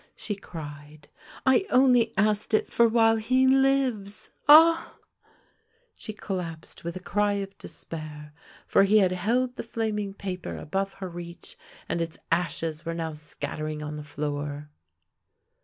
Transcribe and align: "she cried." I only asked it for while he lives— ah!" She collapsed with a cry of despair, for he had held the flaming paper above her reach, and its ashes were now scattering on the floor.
"she 0.15 0.35
cried." 0.35 1.09
I 1.45 1.67
only 1.69 2.11
asked 2.17 2.55
it 2.55 2.67
for 2.67 2.87
while 2.87 3.17
he 3.17 3.45
lives— 3.45 4.31
ah!" 4.49 4.95
She 5.99 6.11
collapsed 6.11 6.83
with 6.83 6.95
a 6.95 6.99
cry 6.99 7.33
of 7.33 7.55
despair, 7.59 8.33
for 8.65 8.81
he 8.81 8.97
had 8.97 9.11
held 9.11 9.57
the 9.57 9.61
flaming 9.61 10.15
paper 10.15 10.57
above 10.57 10.93
her 10.93 11.07
reach, 11.07 11.55
and 11.87 12.01
its 12.01 12.17
ashes 12.31 12.83
were 12.83 12.95
now 12.95 13.13
scattering 13.13 13.83
on 13.83 13.95
the 13.95 14.03
floor. 14.03 14.71